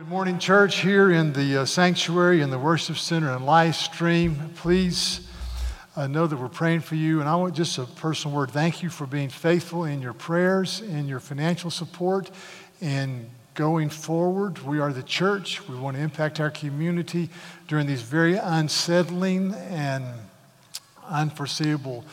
[0.00, 4.50] Good morning, church, here in the uh, sanctuary, in the worship center, and live stream.
[4.56, 5.28] Please
[5.94, 7.20] uh, know that we're praying for you.
[7.20, 8.50] And I want just a personal word.
[8.50, 12.30] Thank you for being faithful in your prayers, in your financial support,
[12.80, 14.60] and going forward.
[14.60, 15.68] We are the church.
[15.68, 17.28] We want to impact our community
[17.68, 20.06] during these very unsettling and
[21.10, 22.06] unforeseeable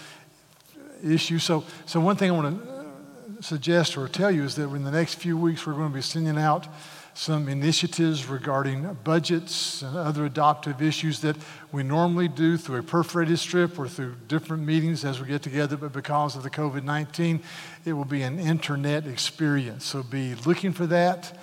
[1.01, 1.45] issues.
[1.45, 4.91] So, so one thing I want to suggest or tell you is that in the
[4.91, 6.67] next few weeks, we're going to be sending out
[7.17, 11.35] some initiatives regarding budgets and other adoptive issues that
[11.71, 15.75] we normally do through a perforated strip or through different meetings as we get together,
[15.75, 17.41] but because of the COVID 19,
[17.85, 19.83] it will be an internet experience.
[19.83, 21.35] So be looking for that.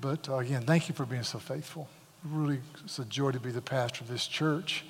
[0.00, 1.88] But uh, again, thank you for being so faithful.
[2.24, 4.86] Really, it's a joy to be the pastor of this church.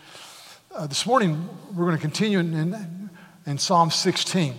[0.72, 3.10] Uh, this morning, we're going to continue in, in,
[3.44, 4.54] in Psalm 16.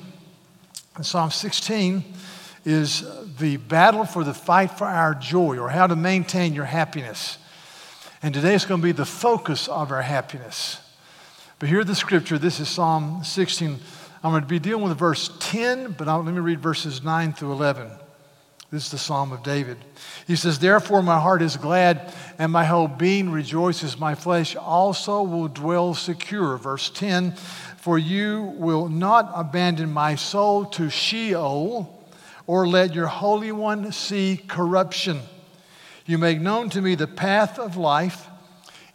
[0.98, 2.04] In Psalm 16,
[2.66, 3.06] is
[3.38, 7.38] the battle for the fight for our joy or how to maintain your happiness.
[8.22, 10.82] And today is going to be the focus of our happiness.
[11.60, 12.38] But here the scripture.
[12.38, 13.80] This is Psalm 16.
[14.24, 17.34] I'm going to be dealing with verse 10, but I'll, let me read verses 9
[17.34, 17.90] through 11.
[18.72, 19.78] This is the Psalm of David.
[20.28, 23.98] He says, Therefore my heart is glad, and my whole being rejoices.
[23.98, 26.58] My flesh also will dwell secure.
[26.58, 27.32] Verse 10
[27.78, 31.99] For you will not abandon my soul to Sheol
[32.50, 35.22] or let your Holy One see corruption.
[36.08, 38.26] You make known to me the path of life.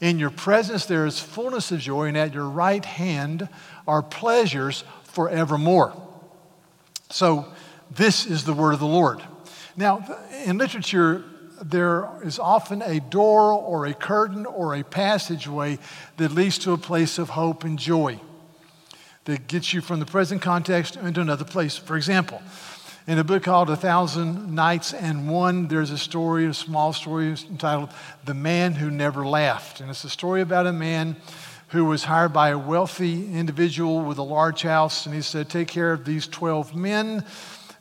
[0.00, 3.48] In your presence there is fullness of joy, and at your right hand
[3.86, 5.94] are pleasures forevermore.
[7.10, 7.46] So,
[7.92, 9.22] this is the word of the Lord.
[9.76, 10.04] Now,
[10.44, 11.22] in literature,
[11.62, 15.78] there is often a door or a curtain or a passageway
[16.16, 18.18] that leads to a place of hope and joy
[19.26, 21.76] that gets you from the present context into another place.
[21.76, 22.42] For example,
[23.06, 27.28] in a book called A Thousand Nights and One, there's a story, a small story
[27.28, 27.90] entitled
[28.24, 29.80] The Man Who Never Laughed.
[29.80, 31.16] And it's a story about a man
[31.68, 35.04] who was hired by a wealthy individual with a large house.
[35.04, 37.26] And he said, Take care of these 12 men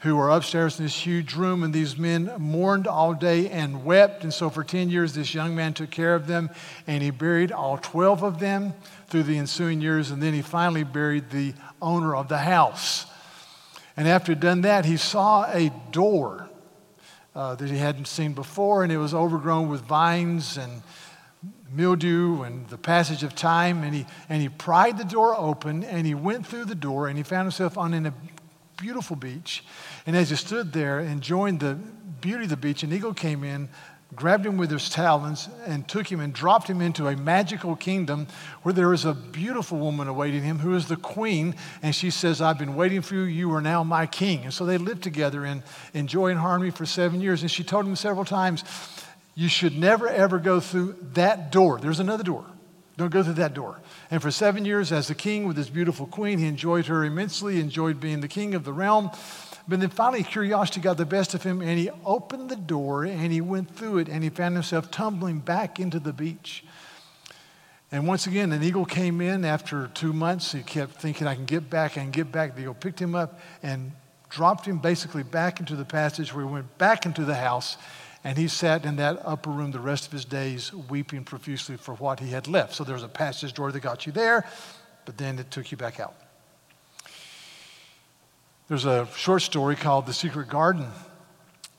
[0.01, 1.63] who are upstairs in this huge room.
[1.63, 4.23] And these men mourned all day and wept.
[4.23, 6.49] And so for 10 years, this young man took care of them.
[6.85, 8.73] And he buried all 12 of them
[9.07, 10.11] through the ensuing years.
[10.11, 13.05] And then he finally buried the owner of the house.
[13.95, 16.49] And after he'd done that, he saw a door
[17.35, 20.81] uh, that he hadn't seen before, and it was overgrown with vines and
[21.71, 23.83] mildew and the passage of time.
[23.83, 27.17] And he, and he pried the door open, and he went through the door, and
[27.17, 28.13] he found himself on a
[28.77, 29.63] beautiful beach.
[30.05, 31.75] And as he stood there enjoying the
[32.21, 33.69] beauty of the beach, an eagle came in,
[34.15, 38.27] grabbed him with his talons and took him and dropped him into a magical kingdom
[38.61, 41.55] where there is a beautiful woman awaiting him who is the queen.
[41.81, 43.21] And she says, I've been waiting for you.
[43.23, 44.43] You are now my king.
[44.43, 45.63] And so they lived together in,
[45.93, 47.41] in joy and harmony for seven years.
[47.41, 48.63] And she told him several times,
[49.35, 51.79] You should never, ever go through that door.
[51.79, 52.45] There's another door.
[52.95, 53.81] Don't go through that door.
[54.11, 57.59] And for seven years, as the king with his beautiful queen, he enjoyed her immensely,
[57.59, 59.09] enjoyed being the king of the realm.
[59.67, 63.31] But then finally, curiosity got the best of him, and he opened the door and
[63.31, 66.65] he went through it, and he found himself tumbling back into the beach.
[67.91, 70.51] And once again, an eagle came in after two months.
[70.51, 72.55] He kept thinking, I can get back, I can get back.
[72.55, 73.91] The eagle picked him up and
[74.29, 77.77] dropped him basically back into the passage where he went back into the house.
[78.23, 81.93] And he sat in that upper room the rest of his days, weeping profusely for
[81.95, 82.73] what he had left.
[82.73, 84.45] So there was a passage door that got you there,
[85.05, 86.15] but then it took you back out.
[88.73, 90.87] There's a short story called The Secret Garden,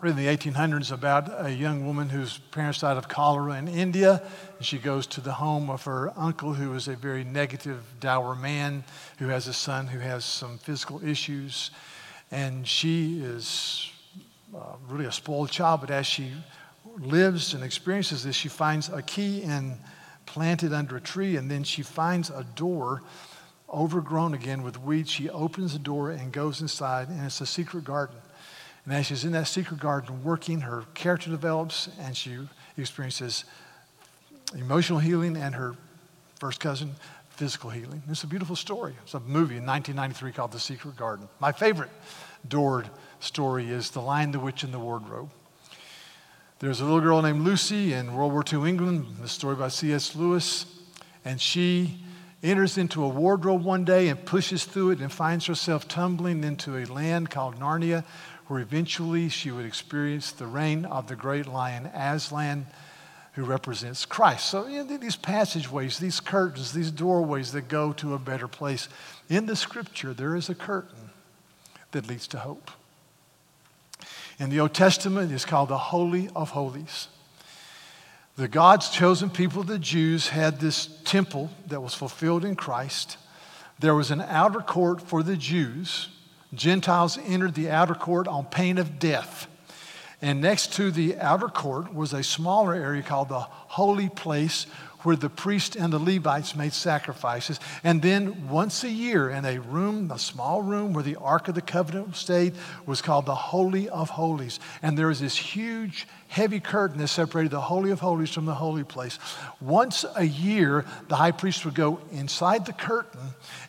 [0.01, 4.23] written in the 1800s about a young woman whose parents died of cholera in India.
[4.57, 8.37] And she goes to the home of her uncle, who is a very negative, dour
[8.37, 8.85] man
[9.19, 11.73] who has a son who has some physical issues.
[12.31, 13.91] And she is
[14.57, 16.31] uh, really a spoiled child, but as she
[16.97, 19.81] lives and experiences this, she finds a key in
[20.27, 23.03] planted under a tree, and then she finds a door
[23.73, 25.11] overgrown again with weeds.
[25.11, 28.17] She opens the door and goes inside, and it's a secret garden.
[28.85, 32.39] And as she's in that secret garden working, her character develops, and she
[32.77, 33.45] experiences
[34.55, 35.75] emotional healing and her
[36.39, 36.95] first cousin,
[37.31, 38.03] physical healing.
[38.09, 38.95] It's a beautiful story.
[39.03, 41.29] It's a movie in 1993 called The Secret Garden.
[41.41, 41.91] My favorite
[42.47, 42.89] Doored
[43.21, 45.31] story is The Lion, the Witch, and the Wardrobe.
[46.59, 50.15] There's a little girl named Lucy in World War II England, the story by C.S.
[50.15, 50.67] Lewis,
[51.25, 51.99] and she
[52.45, 56.77] enters into a wardrobe one day and pushes through it and finds herself tumbling into
[56.77, 58.05] a land called Narnia,
[58.47, 62.67] where eventually she would experience the reign of the great lion Aslan,
[63.33, 64.47] who represents Christ.
[64.47, 68.89] So, you know, these passageways, these curtains, these doorways that go to a better place.
[69.29, 71.11] In the scripture, there is a curtain
[71.93, 72.71] that leads to hope.
[74.39, 77.09] In the Old Testament, it's called the Holy of Holies.
[78.37, 83.17] The God's chosen people, the Jews, had this temple that was fulfilled in Christ.
[83.79, 86.09] There was an outer court for the Jews.
[86.53, 89.47] Gentiles entered the outer court on pain of death.
[90.21, 94.67] And next to the outer court was a smaller area called the holy place
[95.05, 97.61] where the priests and the Levites made sacrifices.
[97.83, 101.55] And then once a year, in a room, a small room where the Ark of
[101.55, 102.55] the Covenant stayed,
[102.87, 104.61] was called the Holy of Holies.
[104.83, 108.55] And there was this huge, heavy curtain that separated the Holy of Holies from the
[108.55, 109.19] holy place.
[109.61, 113.21] Once a year, the high priest would go inside the curtain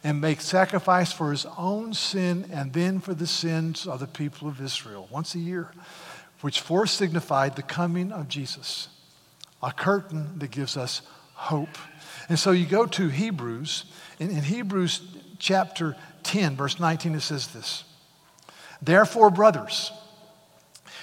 [0.04, 4.48] and make sacrifice for his own sin and then for the sins of the people
[4.48, 5.08] of Israel.
[5.12, 5.72] Once a year,
[6.42, 8.90] which for signified the coming of Jesus.
[9.64, 11.02] A curtain that gives us
[11.36, 11.78] hope.
[12.28, 13.86] And so you go to Hebrews,
[14.20, 15.02] in, in Hebrews
[15.38, 17.84] chapter 10, verse 19, it says this
[18.82, 19.92] Therefore, brothers,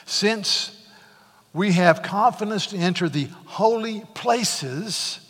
[0.05, 0.85] since
[1.53, 5.21] we have confidence to enter the holy places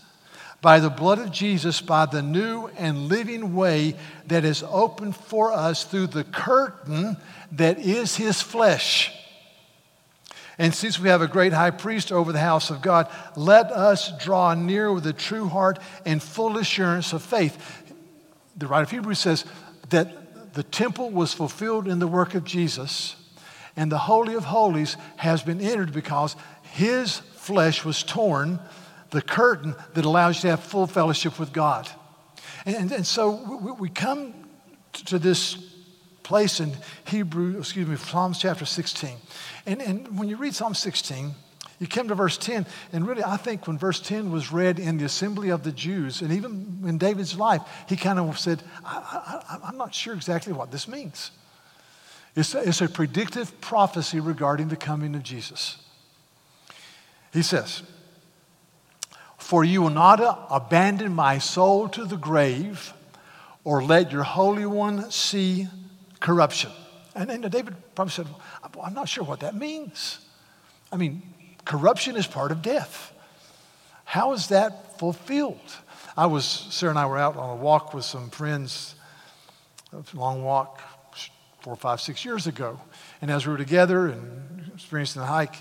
[0.60, 3.96] by the blood of Jesus, by the new and living way
[4.28, 7.16] that is opened for us through the curtain
[7.50, 9.12] that is his flesh.
[10.62, 14.16] And since we have a great high priest over the house of God, let us
[14.22, 17.82] draw near with a true heart and full assurance of faith.
[18.56, 19.44] The writer of Hebrews says
[19.90, 23.16] that the temple was fulfilled in the work of Jesus,
[23.74, 28.60] and the Holy of Holies has been entered because his flesh was torn,
[29.10, 31.88] the curtain that allows you to have full fellowship with God.
[32.64, 34.32] And, and so we, we come
[35.06, 35.71] to this
[36.32, 36.72] place in
[37.04, 39.18] Hebrew, excuse me, Psalms chapter 16.
[39.66, 41.34] And, and when you read Psalm 16,
[41.78, 44.96] you come to verse 10, and really, I think when verse 10 was read in
[44.96, 49.58] the assembly of the Jews, and even in David's life, he kind of said, I,
[49.68, 51.32] am not sure exactly what this means.
[52.34, 55.76] It's a, it's a predictive prophecy regarding the coming of Jesus.
[57.30, 57.82] He says,
[59.36, 62.94] For you will not abandon my soul to the grave,
[63.64, 65.68] or let your Holy One see
[66.22, 66.70] corruption.
[67.14, 68.26] And, and David probably said,
[68.82, 70.18] I'm not sure what that means.
[70.90, 71.22] I mean,
[71.64, 73.12] corruption is part of death.
[74.04, 75.60] How is that fulfilled?
[76.16, 78.94] I was, Sarah and I were out on a walk with some friends,
[79.92, 80.80] a long walk,
[81.60, 82.80] four, five, six years ago.
[83.20, 85.56] And as we were together and experiencing the hike,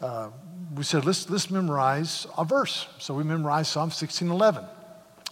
[0.00, 0.30] uh,
[0.74, 2.86] we said, let's, let's memorize a verse.
[2.98, 4.66] So we memorized Psalm 16:11,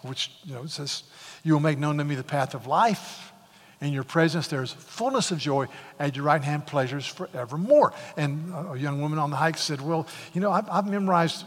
[0.03, 1.05] which you know, says,
[1.43, 3.33] You will make known to me the path of life.
[3.81, 5.69] In your presence, there's fullness of joy.
[6.01, 7.93] At your right hand, pleasures forevermore.
[8.17, 11.45] And a young woman on the hike said, Well, you know, I've, I've memorized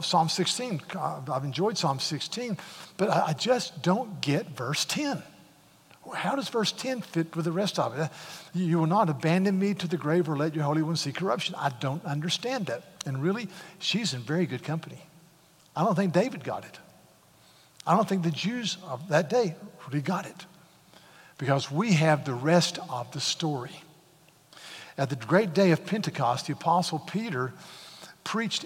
[0.00, 0.82] Psalm 16.
[0.98, 2.58] I've enjoyed Psalm 16,
[2.96, 5.22] but I just don't get verse 10.
[6.14, 8.10] How does verse 10 fit with the rest of it?
[8.52, 11.54] You will not abandon me to the grave or let your Holy One see corruption.
[11.54, 12.82] I don't understand that.
[13.06, 13.48] And really,
[13.78, 15.00] she's in very good company.
[15.76, 16.78] I don't think David got it.
[17.86, 19.54] I don't think the Jews of that day
[19.86, 20.46] really got it
[21.42, 23.72] because we have the rest of the story.
[24.96, 27.52] At the great day of Pentecost, the Apostle Peter
[28.22, 28.64] preached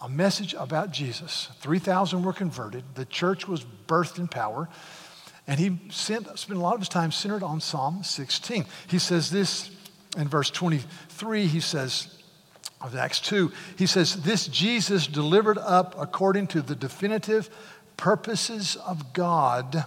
[0.00, 1.48] a message about Jesus.
[1.60, 2.82] 3,000 were converted.
[2.96, 4.68] The church was birthed in power.
[5.46, 8.66] And he sent, spent a lot of his time centered on Psalm 16.
[8.88, 9.70] He says this
[10.16, 12.20] in verse 23, he says,
[12.80, 17.48] of Acts 2, he says, This Jesus delivered up according to the definitive
[17.96, 19.84] purposes of God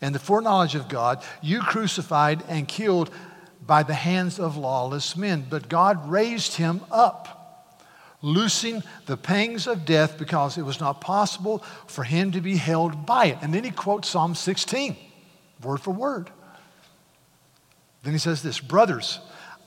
[0.00, 3.10] and the foreknowledge of God, you crucified and killed
[3.66, 5.46] by the hands of lawless men.
[5.48, 7.82] But God raised him up,
[8.22, 13.06] loosing the pangs of death because it was not possible for him to be held
[13.06, 13.38] by it.
[13.42, 14.96] And then he quotes Psalm 16,
[15.62, 16.30] word for word.
[18.02, 19.18] Then he says this Brothers,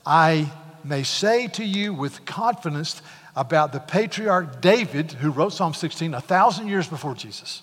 [0.06, 0.50] I
[0.82, 3.02] may say to you with confidence
[3.36, 7.62] about the patriarch David, who wrote Psalm 16 a thousand years before Jesus,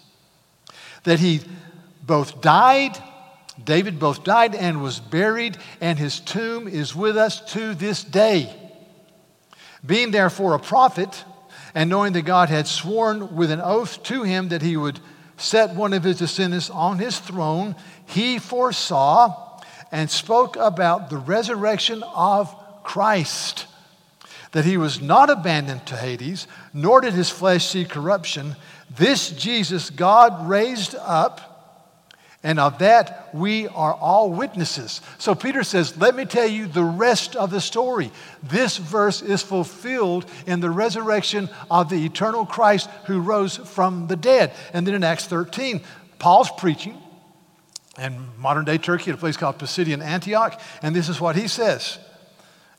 [1.03, 1.41] that he
[2.07, 2.97] both died,
[3.63, 8.55] David both died and was buried, and his tomb is with us to this day.
[9.85, 11.23] Being therefore a prophet,
[11.75, 14.99] and knowing that God had sworn with an oath to him that he would
[15.37, 19.59] set one of his descendants on his throne, he foresaw
[19.91, 23.67] and spoke about the resurrection of Christ,
[24.51, 28.55] that he was not abandoned to Hades, nor did his flesh see corruption.
[28.89, 31.46] This Jesus God raised up
[32.43, 35.01] and of that, we are all witnesses.
[35.17, 38.11] So Peter says, Let me tell you the rest of the story.
[38.43, 44.15] This verse is fulfilled in the resurrection of the eternal Christ who rose from the
[44.15, 44.53] dead.
[44.71, 45.81] And then in Acts 13,
[46.19, 46.97] Paul's preaching
[47.97, 50.61] in modern day Turkey at a place called Pisidian Antioch.
[50.83, 51.97] And this is what he says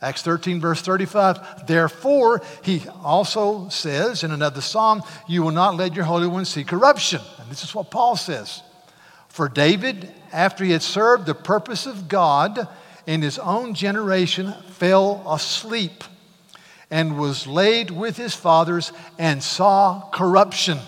[0.01, 1.67] Acts 13, verse 35.
[1.67, 6.63] Therefore, he also says in another psalm, You will not let your Holy One see
[6.63, 7.21] corruption.
[7.41, 8.63] And this is what Paul says.
[9.39, 12.67] For David, after he had served the purpose of God
[13.07, 16.03] in his own generation, fell asleep
[16.91, 20.81] and was laid with his fathers and saw corruption.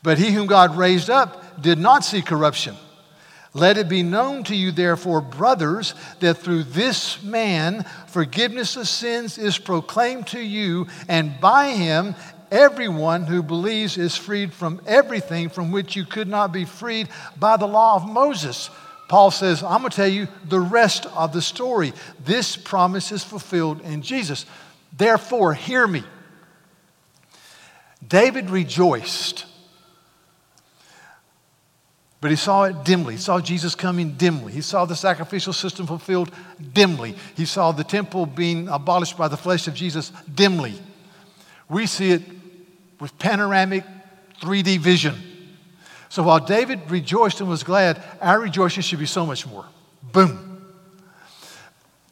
[0.00, 2.76] But he whom God raised up did not see corruption.
[3.52, 9.38] Let it be known to you, therefore, brothers, that through this man forgiveness of sins
[9.38, 12.14] is proclaimed to you, and by him
[12.54, 17.08] everyone who believes is freed from everything from which you could not be freed
[17.38, 18.70] by the law of Moses.
[19.08, 21.92] Paul says, I'm going to tell you the rest of the story.
[22.24, 24.46] This promise is fulfilled in Jesus.
[24.96, 26.04] Therefore, hear me.
[28.06, 29.46] David rejoiced
[32.24, 33.16] but he saw it dimly.
[33.16, 34.50] He saw Jesus coming dimly.
[34.50, 36.32] He saw the sacrificial system fulfilled
[36.72, 37.16] dimly.
[37.36, 40.72] He saw the temple being abolished by the flesh of Jesus dimly.
[41.68, 42.22] We see it
[43.04, 43.84] with panoramic
[44.40, 45.14] 3D vision.
[46.08, 49.66] So while David rejoiced and was glad, our rejoicing should be so much more.
[50.10, 50.64] Boom.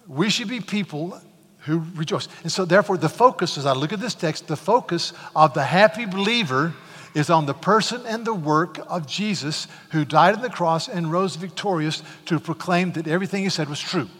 [0.06, 1.18] We should be people
[1.60, 2.28] who rejoice.
[2.42, 5.64] And so, therefore, the focus, as I look at this text, the focus of the
[5.64, 6.74] happy believer
[7.14, 11.10] is on the person and the work of Jesus who died on the cross and
[11.10, 14.10] rose victorious to proclaim that everything he said was true.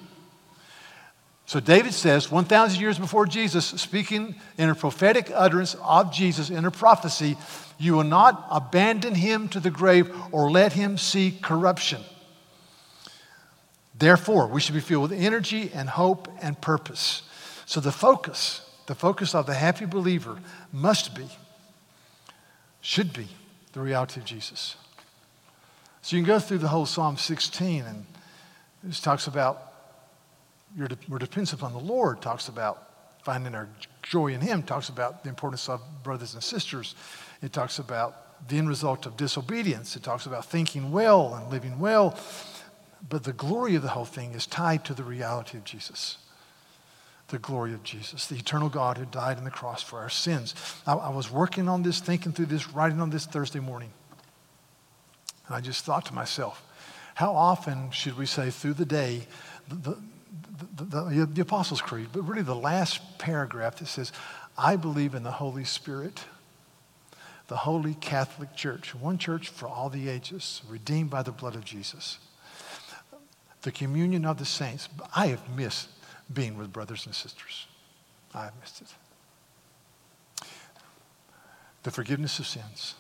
[1.53, 6.65] So David says, 1,000 years before Jesus, speaking in a prophetic utterance of Jesus in
[6.65, 7.37] a prophecy,
[7.77, 12.01] you will not abandon him to the grave or let him see corruption.
[13.95, 17.21] Therefore, we should be filled with energy and hope and purpose.
[17.67, 20.39] So the focus, the focus of the happy believer
[20.73, 21.29] must be
[22.81, 23.29] should be
[23.75, 24.77] the reality of Jesus.
[26.01, 28.07] So you can go through the whole Psalm 16 and
[28.89, 29.72] it talks about
[30.77, 32.89] de- we're dependent upon the Lord, talks about
[33.23, 33.69] finding our
[34.03, 36.95] joy in Him, talks about the importance of brothers and sisters.
[37.41, 39.97] It talks about the end result of disobedience.
[39.97, 42.19] It talks about thinking well and living well.
[43.09, 46.19] But the glory of the whole thing is tied to the reality of Jesus
[47.33, 50.55] the glory of Jesus, the eternal God who died on the cross for our sins.
[50.87, 53.91] I, I was working on this, thinking through this, writing on this Thursday morning.
[55.47, 56.63] And I just thought to myself,
[57.15, 59.27] how often should we say through the day
[59.67, 59.97] the,
[60.77, 64.13] the, the, the, Apostles' Creed, but really the last paragraph that says,
[64.57, 66.25] I believe in the Holy Spirit,
[67.49, 71.65] the Holy Catholic Church, one church for all the ages, redeemed by the blood of
[71.65, 72.19] Jesus.
[73.63, 74.89] The communion of the saints.
[75.15, 75.89] I have missed
[76.33, 77.67] being with brothers and sisters.
[78.35, 78.89] I have missed it.
[81.83, 82.95] The forgiveness of sins,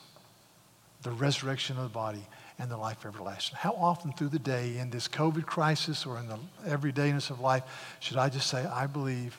[1.03, 2.27] the resurrection of the body,
[2.62, 3.57] and the life everlasting.
[3.59, 7.64] How often through the day in this COVID crisis or in the everydayness of life
[7.99, 9.37] should I just say, I believe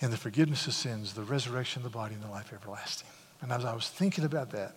[0.00, 3.08] in the forgiveness of sins, the resurrection of the body, and the life everlasting?
[3.42, 4.74] And as I was thinking about that,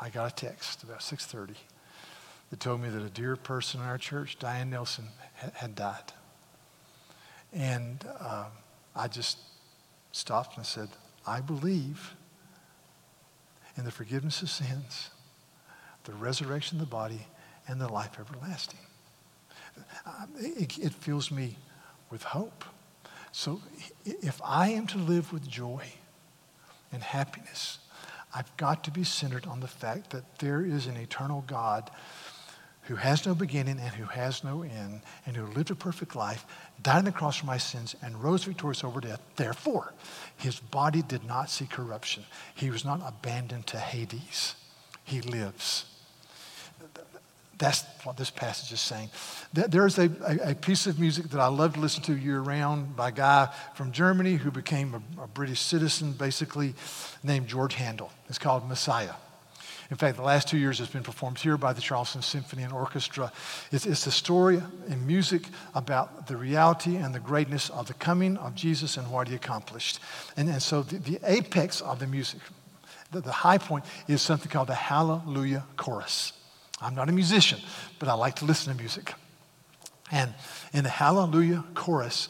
[0.00, 1.54] I got a text about 6.30
[2.50, 5.04] that told me that a dear person in our church, Diane Nelson,
[5.54, 6.12] had died.
[7.52, 8.46] And uh,
[8.96, 9.38] I just
[10.10, 10.88] stopped and said,
[11.24, 12.16] I believe
[13.76, 15.10] in the forgiveness of sins,
[16.04, 17.26] the resurrection of the body,
[17.68, 18.80] and the life everlasting.
[20.38, 21.56] It fills me
[22.10, 22.64] with hope.
[23.32, 23.60] So
[24.04, 25.84] if I am to live with joy
[26.92, 27.78] and happiness,
[28.34, 31.90] I've got to be centered on the fact that there is an eternal God
[32.84, 36.44] who has no beginning and who has no end, and who lived a perfect life,
[36.82, 39.20] died on the cross for my sins, and rose victorious over death.
[39.36, 39.92] Therefore,
[40.36, 42.24] his body did not see corruption.
[42.52, 44.56] He was not abandoned to Hades.
[45.04, 45.84] He lives.
[47.60, 49.10] That's what this passage is saying.
[49.52, 50.10] There's a,
[50.42, 53.48] a, piece of music that I love to listen to year round by a guy
[53.74, 56.74] from Germany who became a, a British citizen, basically,
[57.22, 58.10] named George Handel.
[58.30, 59.12] It's called Messiah.
[59.90, 62.72] In fact, the last two years it's been performed here by the Charleston Symphony and
[62.72, 63.30] Orchestra.
[63.72, 65.42] It's, it's a story in music
[65.74, 69.98] about the reality and the greatness of the coming of Jesus and what he accomplished.
[70.36, 72.40] And, and so the, the apex of the music,
[73.10, 76.32] the, the high point, is something called the Hallelujah Chorus.
[76.80, 77.60] I'm not a musician,
[77.98, 79.12] but I like to listen to music.
[80.10, 80.34] And
[80.72, 82.28] in the Hallelujah Chorus,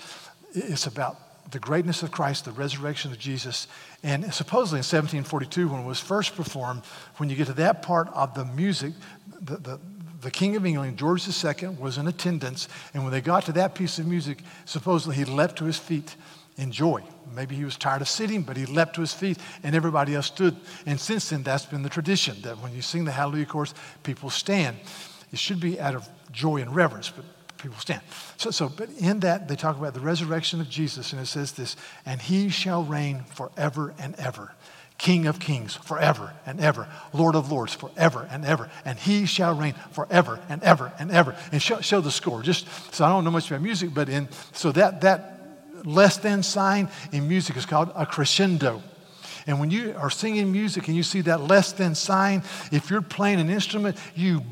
[0.53, 3.67] it's about the greatness of Christ, the resurrection of Jesus.
[4.03, 6.83] And supposedly in 1742, when it was first performed,
[7.17, 8.93] when you get to that part of the music,
[9.41, 9.81] the, the,
[10.21, 12.69] the King of England, George II, was in attendance.
[12.95, 16.15] And when they got to that piece of music, supposedly he leapt to his feet
[16.61, 17.03] in joy.
[17.35, 20.27] Maybe he was tired of sitting, but he leapt to his feet and everybody else
[20.27, 20.57] stood.
[20.85, 24.31] And since then, that's been the tradition that when you sing the Hallelujah chorus, people
[24.31, 24.77] stand.
[25.33, 27.25] It should be out of joy and reverence, but
[27.57, 28.03] people stand.
[28.37, 31.53] So, so, but in that, they talk about the resurrection of Jesus, and it says
[31.53, 34.53] this, and he shall reign forever and ever.
[34.99, 39.55] King of kings forever and ever, Lord of lords forever and ever, and he shall
[39.55, 41.35] reign forever and ever and ever.
[41.53, 42.43] And show, show the score.
[42.43, 45.40] Just so I don't know much about music, but in so that that
[45.85, 48.83] less than sign in music is called a crescendo.
[49.47, 53.03] And when you are singing music and you see that less than sign, if you're
[53.03, 54.43] playing an instrument, you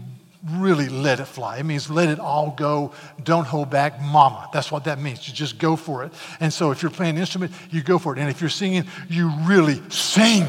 [0.44, 1.58] really let it fly.
[1.58, 2.92] It means let it all go.
[3.22, 4.48] Don't hold back, mama.
[4.52, 5.26] That's what that means.
[5.28, 6.12] You just go for it.
[6.40, 8.20] And so if you're playing an instrument, you go for it.
[8.20, 10.46] And if you're singing, you really sing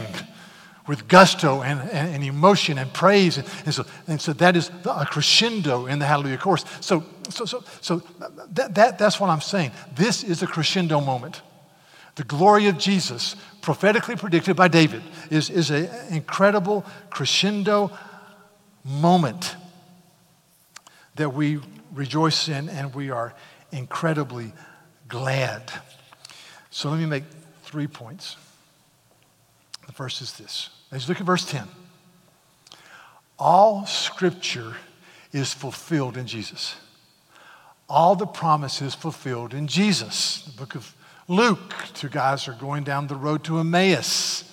[0.90, 3.38] with gusto and, and, and emotion and praise.
[3.38, 6.66] And, and, so, and so that is a crescendo in the Hallelujah chorus.
[6.82, 8.02] So, so, so, so
[8.50, 9.70] that, that, that's what I'm saying.
[9.94, 11.44] This is a crescendo moment.
[12.16, 17.92] The glory of Jesus, prophetically predicted by David, is, is an incredible crescendo
[18.84, 19.56] moment
[21.18, 21.60] that we
[21.94, 23.36] rejoice in and we are
[23.72, 24.54] incredibly
[25.08, 25.72] glad.
[26.72, 27.26] So let me make
[27.62, 28.38] three points.
[29.86, 30.72] The first is this.
[30.92, 31.68] You look at verse 10,
[33.38, 34.76] all scripture
[35.32, 36.76] is fulfilled in Jesus.
[37.88, 40.44] All the promises fulfilled in Jesus.
[40.44, 40.96] The book of
[41.28, 44.52] Luke, two guys are going down the road to Emmaus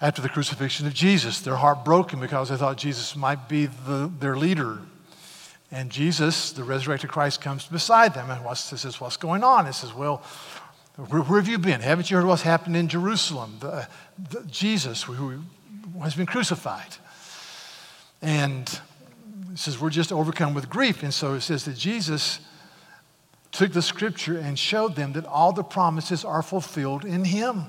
[0.00, 1.40] after the crucifixion of Jesus.
[1.40, 4.78] They're heartbroken because they thought Jesus might be the, their leader.
[5.70, 9.66] And Jesus, the resurrected Christ, comes beside them and says, What's going on?
[9.66, 10.22] He says, Well,
[11.06, 11.80] where, where, have you been?
[11.80, 13.58] Haven't you heard what's happened in Jerusalem?
[13.60, 13.84] The, uh,
[14.30, 15.42] the, Jesus, who
[16.02, 16.96] has been crucified.
[18.20, 18.68] And
[19.54, 21.04] says, We're just overcome with grief.
[21.04, 22.40] And so it says that Jesus
[23.52, 27.66] took the scripture and showed them that all the promises are fulfilled in him.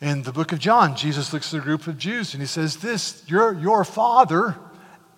[0.00, 2.78] In the book of John, Jesus looks at a group of Jews and he says,
[2.78, 4.56] This, your, your father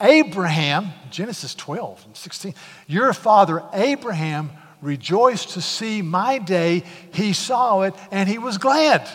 [0.00, 2.54] Abraham, Genesis 12 and 16,
[2.88, 4.50] your father Abraham
[4.82, 6.82] rejoiced to see my day.
[7.12, 9.06] He saw it and he was glad.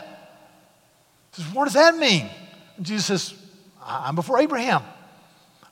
[1.32, 2.30] Says, what does that mean?
[2.78, 3.34] And Jesus says,
[3.86, 4.84] I'm before Abraham.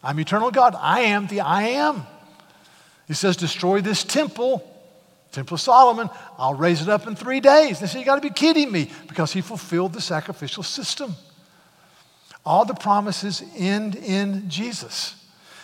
[0.03, 0.75] I'm eternal God.
[0.77, 2.05] I am the I am.
[3.07, 4.69] He says, destroy this temple,
[5.31, 6.09] Temple of Solomon.
[6.37, 7.79] I'll raise it up in three days.
[7.79, 11.15] They say, you got to be kidding me because he fulfilled the sacrificial system.
[12.45, 15.15] All the promises end in Jesus.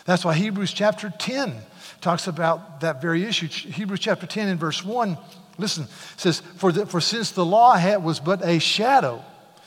[0.05, 1.55] That's why Hebrews chapter 10
[2.01, 3.47] talks about that very issue.
[3.47, 5.17] Hebrews chapter 10 and verse 1,
[5.57, 9.23] listen, says, For, the, for since the law had, was but a shadow,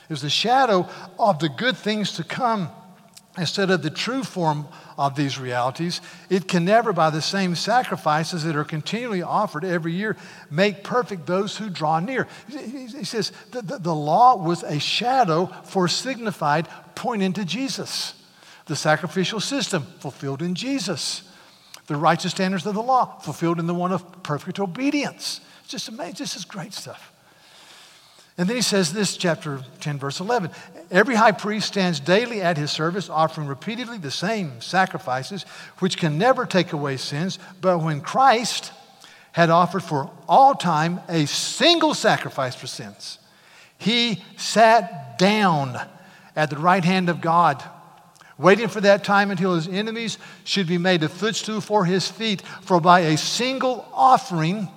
[0.09, 2.71] it was a shadow of the good things to come
[3.39, 4.69] instead of the true form
[4.99, 9.93] of these realities, it can never, by the same sacrifices that are continually offered every
[9.93, 10.17] year,
[10.51, 12.29] make perfect those who draw near.
[12.49, 18.15] He says the, the, the law was a shadow for signified pointing to Jesus.
[18.67, 21.23] The sacrificial system fulfilled in Jesus.
[21.87, 25.41] The righteous standards of the law fulfilled in the one of perfect obedience.
[25.63, 26.15] It's just amazing.
[26.19, 27.13] This is great stuff.
[28.39, 30.51] And then he says this, chapter 10, verse 11.
[30.91, 35.45] Every high priest stands daily at his service, offering repeatedly the same sacrifices,
[35.81, 37.39] which can never take away sins.
[37.61, 38.73] But when Christ
[39.33, 43.19] had offered for all time a single sacrifice for sins,
[43.77, 45.79] he sat down
[46.35, 47.63] at the right hand of God,
[48.43, 52.43] waiting for that time until his enemies should be made a footstool for his feet.
[52.63, 54.69] For by a single offering,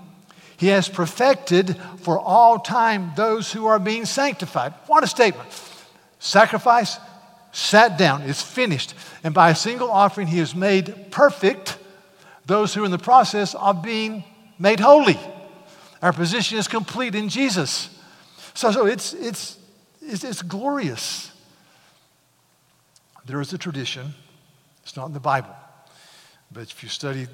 [0.57, 4.73] he has perfected for all time those who are being sanctified.
[4.87, 5.49] What a statement.
[6.19, 6.97] Sacrifice,
[7.51, 8.93] sat down, it's finished.
[9.23, 11.77] And by a single offering, he has made perfect
[12.45, 14.23] those who are in the process of being
[14.59, 15.19] made holy.
[16.01, 17.89] Our position is complete in Jesus.
[18.53, 19.57] So, so it's, it's,
[20.01, 21.31] it's, it's glorious.
[23.25, 24.13] There is a tradition,
[24.83, 25.55] it's not in the Bible,
[26.51, 27.27] but if you study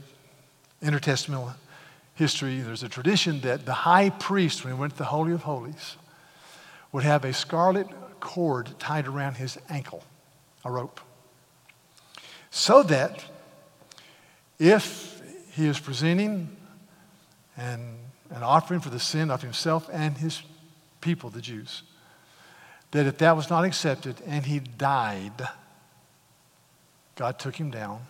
[0.82, 1.54] intertestamental
[2.16, 5.44] history, there's a tradition that the high priest, when he went to the Holy of
[5.44, 5.98] Holies,
[6.92, 7.88] would have a scarlet
[8.20, 10.04] cord tied around his ankle,
[10.64, 11.02] a rope,
[12.52, 13.26] so that
[14.60, 16.56] if he is presenting
[17.58, 17.98] an,
[18.30, 20.42] an offering for the sin of himself and his
[21.02, 21.84] people, the Jews,
[22.92, 25.50] that if that was not accepted and he died,
[27.22, 28.02] God took him down,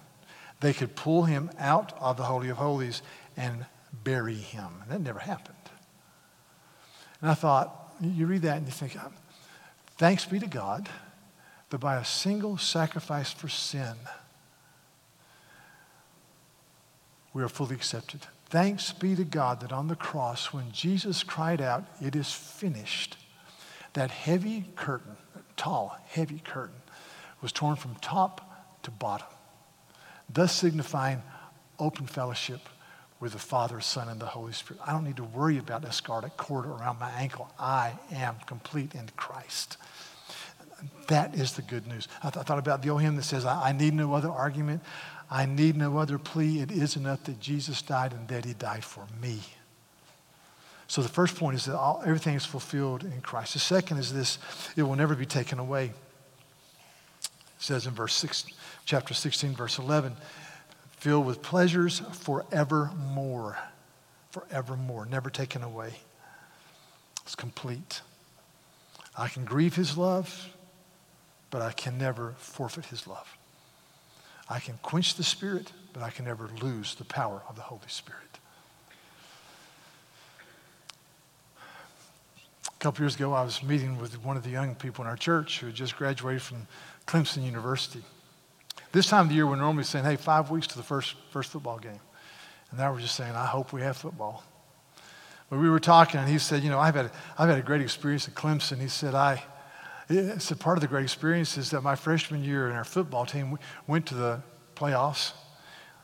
[0.62, 3.02] they could pull him out of the Holy of Holies
[3.36, 4.70] and bury him.
[4.84, 5.58] And that never happened.
[7.20, 9.12] And I thought, you read that and you think, ah,
[9.98, 10.88] thanks be to God
[11.72, 13.96] that by a single sacrifice for sin,
[17.34, 18.22] we are fully accepted.
[18.46, 23.18] Thanks be to God that on the cross, when Jesus cried out, It is finished,
[23.92, 25.18] that heavy curtain,
[25.58, 26.80] tall, heavy curtain,
[27.42, 28.48] was torn from top
[28.84, 29.28] to bottom.
[30.34, 31.22] thus signifying
[31.80, 32.62] open fellowship
[33.20, 34.82] with the Father, Son, and the Holy Spirit.
[34.86, 37.52] I don't need to worry about a scarlet cord around my ankle.
[37.60, 39.78] I am complete in Christ.
[41.08, 42.08] That is the good news.
[42.24, 44.30] I, th- I thought about the old hymn that says, I-, I need no other
[44.30, 44.82] argument.
[45.30, 46.62] I need no other plea.
[46.62, 49.40] It is enough that Jesus died and that he died for me.
[50.88, 53.54] So the first point is that all, everything is fulfilled in Christ.
[53.54, 54.40] The second is this
[54.76, 55.86] it will never be taken away.
[57.24, 58.46] It says in verse six,
[58.86, 60.16] chapter 16, verse 11,
[60.98, 63.58] filled with pleasures forevermore.
[64.32, 65.94] Forevermore, never taken away.
[67.24, 68.02] It's complete.
[69.18, 70.50] I can grieve his love,
[71.50, 73.38] but I can never forfeit his love.
[74.50, 77.88] I can quench the Spirit, but I can never lose the power of the Holy
[77.88, 78.40] Spirit.
[82.68, 85.16] A couple years ago, I was meeting with one of the young people in our
[85.16, 86.68] church who had just graduated from
[87.06, 88.02] Clemson University.
[88.92, 91.52] This time of the year, we're normally saying, hey, five weeks to the first, first
[91.52, 92.00] football game.
[92.70, 94.44] And now we're just saying, I hope we have football.
[95.50, 97.62] But we were talking, and he said, you know, I've had, a, I've had a
[97.62, 98.80] great experience at Clemson.
[98.80, 99.44] He said, I,
[100.40, 103.52] said part of the great experience is that my freshman year in our football team,
[103.52, 104.42] we went to the
[104.76, 105.34] playoffs.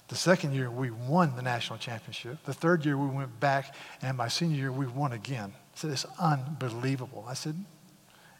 [0.07, 2.41] The second year, we won the national championship.
[2.45, 5.51] The third year, we went back, and my senior year, we won again.
[5.53, 7.25] I said, it's unbelievable.
[7.27, 7.55] I said,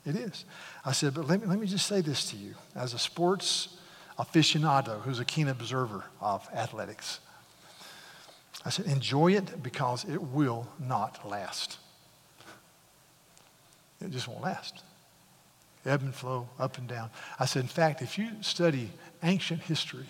[0.06, 0.46] it is.
[0.86, 2.56] I said, but let me, let me just say this to you.
[2.76, 3.78] As a sports
[4.18, 7.20] aficionado who's a keen observer of athletics.
[8.66, 11.78] I said, enjoy it because it will not last.
[14.02, 14.84] It just won't last.
[15.86, 17.10] Ebb and flow, up and down.
[17.40, 18.90] I said, in fact, if you study
[19.24, 20.08] ancient history,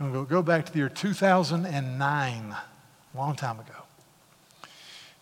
[0.00, 2.56] I'm going to go back to the year 2009,
[3.14, 3.84] a long time ago.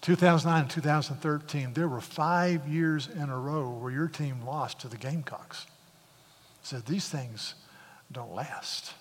[0.03, 4.88] 2009 and 2013, there were five years in a row where your team lost to
[4.88, 5.66] the Gamecocks.
[5.69, 7.55] I said, these things
[8.12, 8.92] don't last.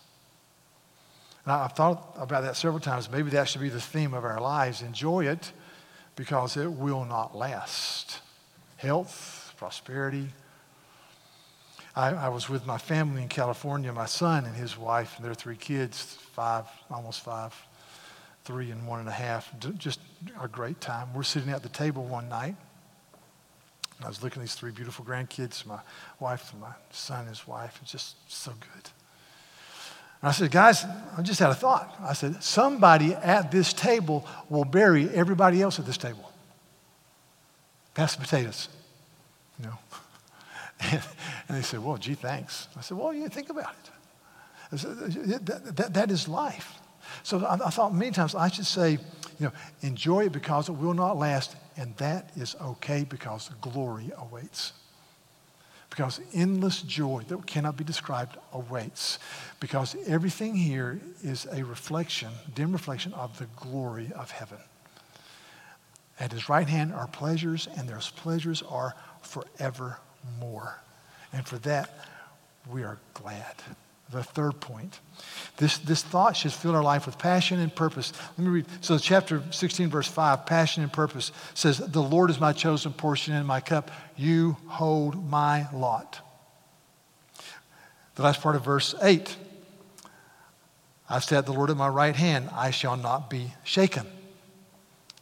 [1.45, 3.09] And I've thought about that several times.
[3.09, 4.81] Maybe that should be the theme of our lives.
[4.81, 5.51] Enjoy it
[6.15, 8.21] because it will not last.
[8.77, 10.29] Health, prosperity.
[11.95, 15.33] I, I, was with my family in California, my son and his wife and their
[15.33, 17.55] three kids, five, almost five,
[18.43, 19.49] three and one and a half.
[19.77, 19.99] Just
[20.41, 21.13] a great time.
[21.13, 22.55] We're sitting at the table one night.
[24.03, 25.79] I was looking at these three beautiful grandkids, my
[26.19, 27.79] wife and my son and his wife.
[27.81, 28.89] It's just so good.
[30.25, 30.83] And I said, guys,
[31.15, 31.95] I just had a thought.
[32.01, 36.31] I said, somebody at this table will bury everybody else at this table.
[37.93, 38.69] Pass the potatoes.
[39.59, 39.77] You know.
[41.47, 42.69] and, they said, well, gee, thanks.
[42.75, 43.75] I said, well, yeah, think about
[44.71, 44.79] it.
[44.79, 44.97] Said,
[45.45, 46.73] that, that, that is life.
[47.21, 49.51] So I, I thought many times I should say, you know,
[49.83, 54.73] enjoy it because it will not last, and that is okay because glory awaits.
[55.95, 59.17] Because endless joy that cannot be described awaits.
[59.61, 64.57] Because everything here is a reflection, dim reflection of the glory of heaven.
[66.19, 70.81] At his right hand are pleasures, and those pleasures are forevermore.
[71.31, 72.09] And for that,
[72.69, 73.55] we are glad.
[74.11, 74.99] The third point.
[75.57, 78.13] This, this thought should fill our life with passion and purpose.
[78.37, 78.65] Let me read.
[78.81, 83.33] So, chapter 16, verse 5, passion and purpose says, The Lord is my chosen portion
[83.33, 83.89] and my cup.
[84.15, 86.21] You hold my lot.
[88.15, 89.37] The last part of verse 8
[91.07, 92.49] I've set the Lord at my right hand.
[92.51, 94.07] I shall not be shaken.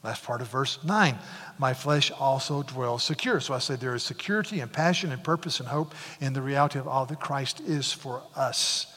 [0.04, 1.18] Last part of verse 9
[1.58, 3.40] my flesh also dwells secure.
[3.40, 6.80] So I say there is security and passion and purpose and hope in the reality
[6.80, 8.88] of all that Christ is for us.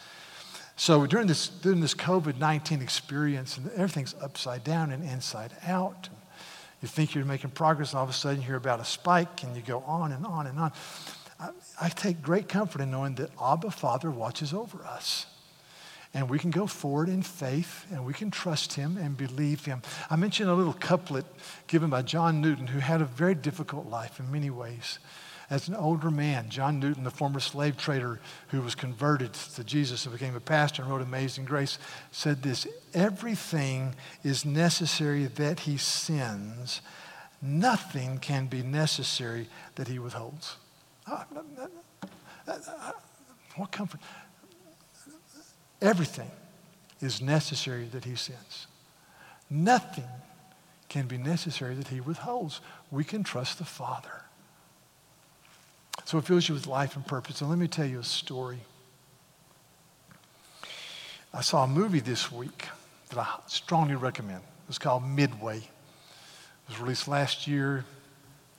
[0.77, 6.09] So during this, during this COVID 19 experience, and everything's upside down and inside out,
[6.83, 9.42] you think you're making progress, and all of a sudden you hear about a spike,
[9.42, 10.73] and you go on and on and on.
[11.40, 15.27] I, I take great comfort in knowing that Abba Father watches over us
[16.14, 19.83] and we can go forward in faith and we can trust him and believe him.
[20.11, 21.27] I mentioned a little couplet
[21.66, 24.99] given by John Newton, who had a very difficult life in many ways.
[25.49, 30.05] As an older man, John Newton, the former slave trader who was converted to Jesus
[30.05, 31.79] and became a pastor and wrote Amazing Grace,
[32.11, 36.81] said this Everything is necessary that he sins,
[37.40, 40.57] nothing can be necessary that he withholds.
[41.07, 41.66] Ah, uh,
[42.49, 42.92] uh, uh,
[43.55, 44.01] what comfort.
[45.80, 46.30] Everything
[47.00, 48.66] is necessary that he sends.
[49.50, 50.08] Nothing
[50.88, 52.60] can be necessary that he withholds.
[52.90, 54.22] We can trust the Father.
[56.04, 57.40] So it fills you with life and purpose.
[57.40, 58.60] And let me tell you a story.
[61.34, 62.66] I saw a movie this week
[63.10, 64.40] that I strongly recommend.
[64.40, 65.58] It was called Midway.
[65.58, 65.64] It
[66.68, 67.84] was released last year.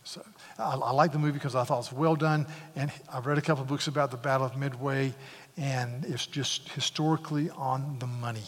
[0.04, 0.24] So
[0.58, 2.48] I, I like the movie because I thought it was well done.
[2.76, 5.14] And I've read a couple of books about the Battle of Midway,
[5.56, 8.44] and it's just historically on the money.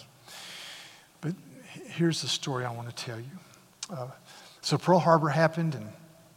[1.21, 1.33] But
[1.87, 3.25] here's the story I want to tell you.
[3.89, 4.07] Uh,
[4.61, 5.87] so Pearl Harbor happened in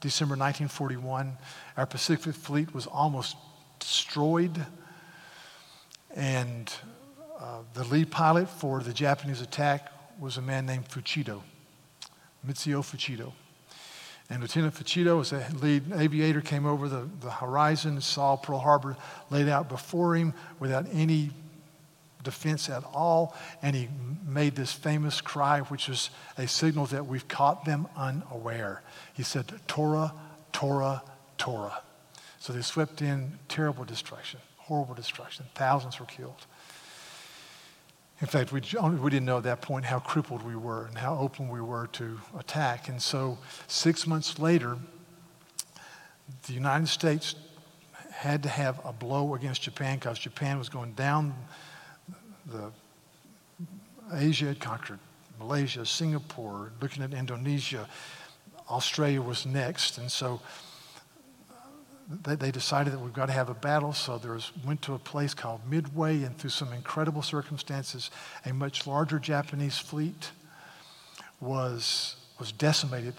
[0.00, 1.36] December 1941.
[1.76, 3.36] Our Pacific Fleet was almost
[3.78, 4.64] destroyed.
[6.14, 6.72] And
[7.40, 11.40] uh, the lead pilot for the Japanese attack was a man named Fuchida,
[12.46, 13.32] Mitsuo Fuchida.
[14.30, 18.96] And Lieutenant Fuchida, as a lead aviator, came over the, the horizon saw Pearl Harbor
[19.30, 21.30] laid out before him without any
[22.22, 23.36] defense at all.
[23.62, 23.88] And he
[24.26, 28.82] made this famous cry, which was a signal that we've caught them unaware.
[29.12, 30.12] He said, Tora,
[30.52, 31.02] Tora,
[31.36, 31.82] Tora.
[32.38, 35.46] So they swept in terrible destruction, horrible destruction.
[35.54, 36.46] Thousands were killed.
[38.22, 41.18] In fact, we, we didn't know at that point how crippled we were and how
[41.18, 42.88] open we were to attack.
[42.88, 44.78] And so, six months later,
[46.46, 47.34] the United States
[48.12, 51.34] had to have a blow against Japan because Japan was going down
[52.46, 52.70] the
[54.12, 54.98] Asia had conquered
[55.38, 57.88] Malaysia, Singapore, looking at Indonesia.
[58.68, 59.98] Australia was next.
[59.98, 60.40] And so
[62.22, 64.94] they, they decided that we've got to have a battle, so there was, went to
[64.94, 68.10] a place called Midway, and through some incredible circumstances,
[68.44, 70.30] a much larger Japanese fleet
[71.40, 73.14] was, was decimated.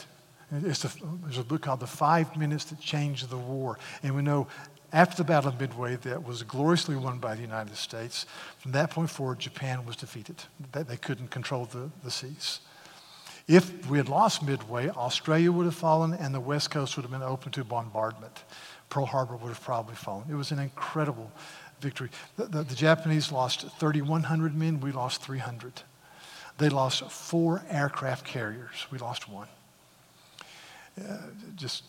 [0.51, 0.91] It's a,
[1.23, 3.79] there's a book called The Five Minutes That Changed the War.
[4.03, 4.47] And we know
[4.91, 8.27] after the Battle of Midway that was gloriously won by the United States.
[8.59, 10.43] From that point forward, Japan was defeated.
[10.71, 12.59] They couldn't control the, the seas.
[13.47, 17.11] If we had lost Midway, Australia would have fallen and the West Coast would have
[17.11, 18.43] been open to bombardment.
[18.93, 20.25] Pearl Harbor would have probably fallen.
[20.29, 21.31] It was an incredible
[21.81, 22.11] victory.
[22.37, 25.81] The, the, the Japanese lost 3,100 men, we lost 300.
[26.59, 29.47] They lost four aircraft carriers, we lost one.
[30.95, 31.17] Uh,
[31.55, 31.85] just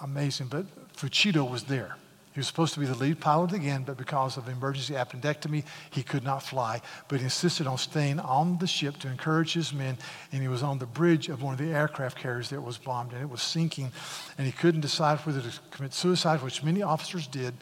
[0.00, 0.46] amazing.
[0.46, 0.64] But
[0.96, 1.96] Fuchida was there.
[2.36, 6.02] He was supposed to be the lead pilot again, but because of emergency appendectomy, he
[6.02, 6.82] could not fly.
[7.08, 9.96] But he insisted on staying on the ship to encourage his men,
[10.32, 13.12] and he was on the bridge of one of the aircraft carriers that was bombed,
[13.14, 13.90] and it was sinking,
[14.36, 17.54] and he couldn't decide whether to commit suicide, which many officers did,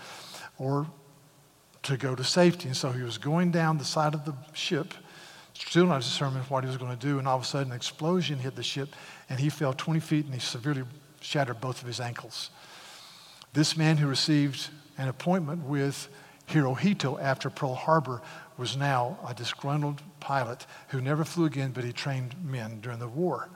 [0.58, 0.88] or
[1.84, 2.66] to go to safety.
[2.66, 4.92] And so he was going down the side of the ship,
[5.52, 7.76] still not determined what he was going to do, and all of a sudden an
[7.76, 8.88] explosion hit the ship,
[9.30, 10.82] and he fell 20 feet, and he severely
[11.20, 12.50] shattered both of his ankles.
[13.54, 16.08] This man who received an appointment with
[16.48, 18.20] Hirohito after Pearl Harbor
[18.56, 23.06] was now a disgruntled pilot who never flew again, but he trained men during the
[23.06, 23.48] war.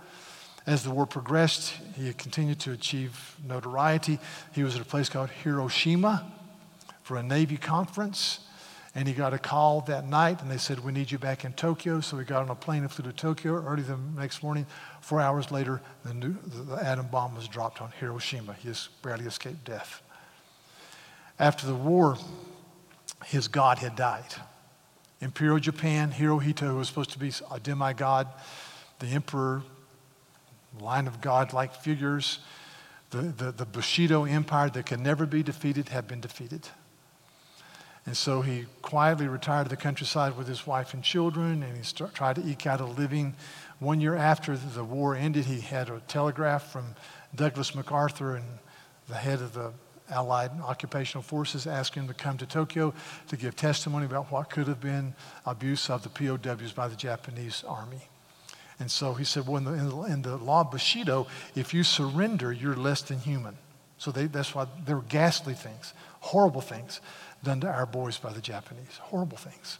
[0.66, 4.20] As the war progressed, he continued to achieve notoriety.
[4.52, 6.30] He was at a place called Hiroshima
[7.02, 8.38] for a Navy conference.
[8.98, 11.52] And he got a call that night, and they said, We need you back in
[11.52, 12.00] Tokyo.
[12.00, 14.66] So he got on a plane and flew to Tokyo early the next morning.
[15.02, 18.54] Four hours later, the, new, the atom bomb was dropped on Hiroshima.
[18.54, 20.02] He barely escaped death.
[21.38, 22.18] After the war,
[23.24, 24.34] his God had died.
[25.20, 28.26] Imperial Japan, Hirohito, who was supposed to be a demigod,
[28.98, 29.62] the emperor,
[30.80, 32.40] line of God like figures,
[33.11, 36.66] the, the, the Bushido Empire that can never be defeated had been defeated.
[38.08, 41.82] And so he quietly retired to the countryside with his wife and children, and he
[41.82, 43.34] start, tried to eke out a living.
[43.80, 46.94] One year after the war ended, he had a telegraph from
[47.34, 48.46] Douglas MacArthur and
[49.08, 49.72] the head of the
[50.10, 52.94] Allied occupational forces asking him to come to Tokyo
[53.28, 57.62] to give testimony about what could have been abuse of the POWs by the Japanese
[57.68, 58.08] army.
[58.80, 61.74] And so he said, well, in the, in the, in the law of Bushido, if
[61.74, 63.58] you surrender, you're less than human.
[63.98, 67.02] So they, that's why there were ghastly things, horrible things
[67.42, 68.98] done to our boys by the Japanese.
[69.01, 69.79] Horrible things.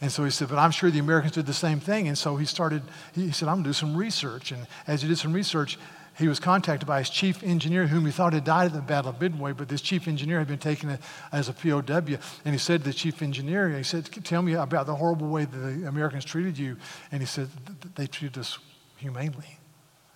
[0.00, 2.08] And so he said, but I'm sure the Americans did the same thing.
[2.08, 2.82] And so he started,
[3.14, 4.50] he said, I'm going to do some research.
[4.50, 5.78] And as he did some research,
[6.16, 9.10] he was contacted by his chief engineer, whom he thought had died at the Battle
[9.10, 10.98] of Midway, but this chief engineer had been taken
[11.32, 12.18] as a POW.
[12.44, 15.44] And he said to the chief engineer, he said, Tell me about the horrible way
[15.44, 16.76] that the Americans treated you.
[17.12, 17.48] And he said,
[17.94, 18.58] They treated us
[18.96, 19.58] humanely.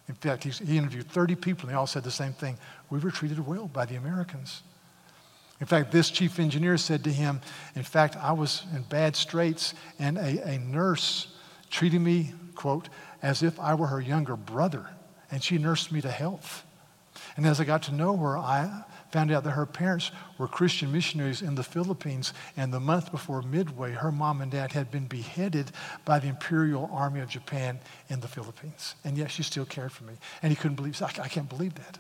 [0.09, 2.59] In fact, he interviewed 30 people, and they all said the same thing.
[2.90, 4.62] We were treated well by the Americans.
[5.64, 7.40] In fact, this chief engineer said to him,
[7.74, 11.29] In fact, I was in bad straits, and a, a nurse
[11.70, 12.90] treated me, quote,
[13.22, 14.90] as if I were her younger brother,
[15.31, 16.66] and she nursed me to health.
[17.38, 20.92] And as I got to know her, I found out that her parents were Christian
[20.92, 25.07] missionaries in the Philippines, and the month before Midway, her mom and dad had been
[25.07, 25.72] beheaded
[26.05, 28.96] by the Imperial Army of Japan in the Philippines.
[29.03, 30.12] And yet she still cared for me.
[30.42, 31.98] And he couldn't believe, I, I can't believe that.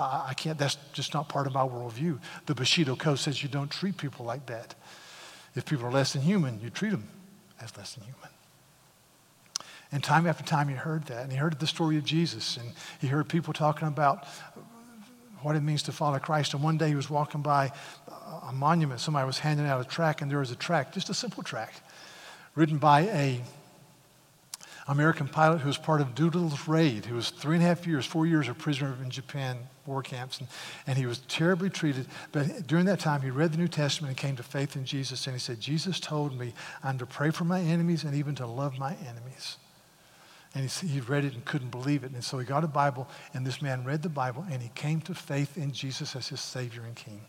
[0.00, 2.18] I can't, that's just not part of my worldview.
[2.46, 4.74] The Bushido Code says you don't treat people like that.
[5.54, 7.08] If people are less than human, you treat them
[7.60, 8.28] as less than human.
[9.92, 11.22] And time after time, he heard that.
[11.22, 12.56] And he heard the story of Jesus.
[12.56, 14.26] And he heard people talking about
[15.42, 16.54] what it means to follow Christ.
[16.54, 17.72] And one day he was walking by
[18.48, 19.00] a monument.
[19.00, 21.74] Somebody was handing out a track, and there was a track, just a simple track,
[22.54, 23.40] written by a
[24.90, 28.04] American pilot who was part of Doolittle's raid, who was three and a half years,
[28.04, 30.48] four years a prisoner in Japan war camps, and,
[30.84, 32.06] and he was terribly treated.
[32.32, 35.28] But during that time, he read the New Testament and came to faith in Jesus,
[35.28, 38.46] and he said, Jesus told me I'm to pray for my enemies and even to
[38.48, 39.58] love my enemies.
[40.56, 42.10] And he, he read it and couldn't believe it.
[42.10, 45.00] And so he got a Bible, and this man read the Bible, and he came
[45.02, 47.20] to faith in Jesus as his Savior and King.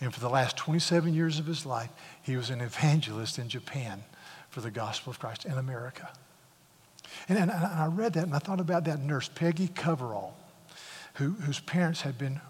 [0.00, 1.90] And for the last 27 years of his life,
[2.22, 4.04] he was an evangelist in Japan
[4.48, 6.08] for the gospel of Christ in America.
[7.28, 10.32] And, and, and I read that and I thought about that nurse, Peggy Covell,
[11.14, 12.40] who, whose parents had been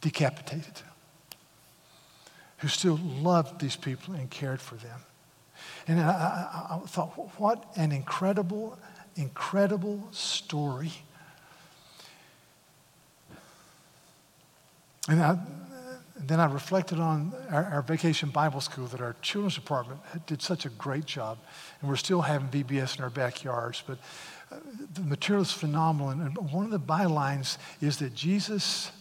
[0.00, 0.82] decapitated,
[2.58, 5.00] who still loved these people and cared for them.
[5.88, 8.78] And I, I, I thought, what an incredible,
[9.14, 10.92] incredible story.
[15.08, 15.38] And I,
[16.18, 20.64] then I reflected on our, our, vacation Bible school that our children's department did such
[20.64, 21.38] a great job.
[21.80, 23.98] And we're still having VBS in our backyards, but
[24.50, 24.56] uh,
[24.94, 26.10] the material is phenomenal.
[26.10, 28.92] And one of the bylines is that Jesus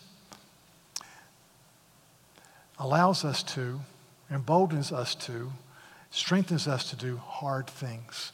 [2.79, 3.79] allows us to,
[4.29, 5.51] emboldens us to,
[6.11, 8.33] strengthens us to do hard things.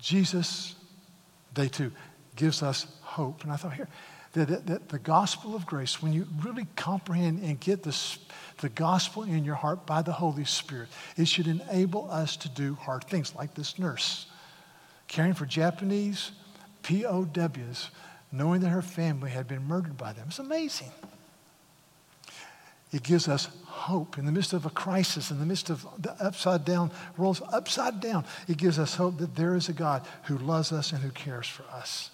[0.00, 0.74] Jesus,
[1.52, 1.92] day two,
[2.36, 3.42] gives us hope.
[3.42, 3.88] And I thought, here,
[4.32, 8.18] that, that, the gospel of grace, when you really comprehend and get this,
[8.58, 12.74] the gospel in your heart by the Holy Spirit, it should enable us to do
[12.74, 14.26] hard things like this nurse
[15.08, 16.30] caring for Japanese
[16.84, 17.90] POWs,
[18.30, 20.26] knowing that her family had been murdered by them.
[20.28, 20.92] It's amazing.
[22.92, 26.12] It gives us hope in the midst of a crisis, in the midst of the
[26.22, 28.24] upside down world, upside down.
[28.46, 31.48] It gives us hope that there is a God who loves us and who cares
[31.48, 32.10] for us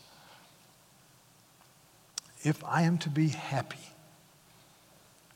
[2.46, 3.80] if I am to be happy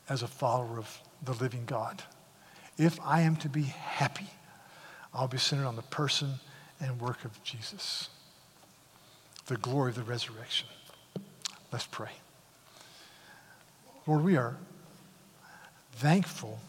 [0.07, 2.01] as a follower of the living God,
[2.77, 4.27] if I am to be happy,
[5.13, 6.35] I'll be centered on the person
[6.79, 8.07] and work of Jesus,
[9.47, 10.69] the glory of the resurrection.
[11.69, 12.11] Let's pray.
[14.07, 14.55] Lord, we are
[15.91, 16.59] thankful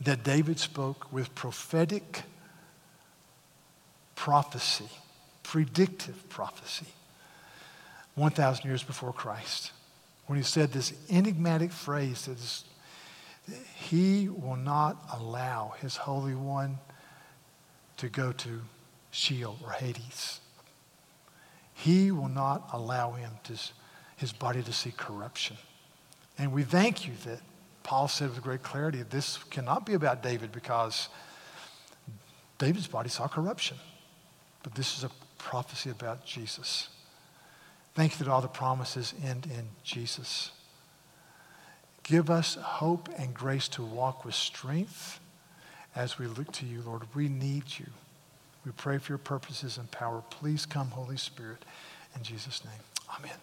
[0.00, 2.22] that David spoke with prophetic
[4.16, 4.88] prophecy,
[5.44, 6.86] predictive prophecy
[8.14, 9.72] 1,000 years before Christ
[10.26, 12.64] when he said this enigmatic phrase that is,
[13.74, 16.78] he will not allow his Holy One
[17.98, 18.62] to go to
[19.10, 20.40] Sheol or Hades.
[21.74, 23.54] He will not allow him to,
[24.16, 25.56] his body to see corruption.
[26.38, 27.40] And we thank you that
[27.82, 31.08] Paul said with great clarity this cannot be about David because
[32.58, 33.76] David's body saw corruption.
[34.62, 36.88] But this is a prophecy about Jesus.
[37.94, 40.50] Thank you that all the promises end in Jesus.
[42.02, 45.20] Give us hope and grace to walk with strength
[45.94, 47.02] as we look to you, Lord.
[47.14, 47.86] We need you.
[48.64, 50.22] We pray for your purposes and power.
[50.30, 51.64] Please come, Holy Spirit.
[52.16, 52.80] In Jesus' name,
[53.18, 53.36] amen.